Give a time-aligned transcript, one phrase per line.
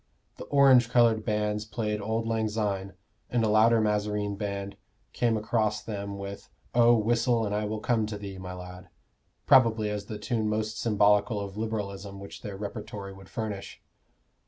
[0.37, 2.93] The orange colored bands played "Auld Lang Syne,"
[3.29, 4.75] and a louder mazarine band
[5.13, 8.87] came across them with "Oh, whistle and I will come to thee, my lad"
[9.45, 13.79] probably as the tune the most symbolical of Liberalism which their repertory would furnish.